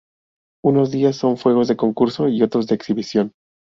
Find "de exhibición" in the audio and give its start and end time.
2.65-3.33